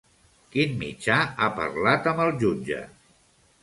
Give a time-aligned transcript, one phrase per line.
[0.55, 2.85] Quin mitjà ha parlat amb el jutge?